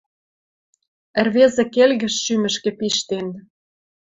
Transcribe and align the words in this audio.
Ӹрвезӹ 1.19 1.63
келгӹш 1.73 2.15
шӱмӹшкӹ 2.23 2.71
пиштен. 2.79 3.27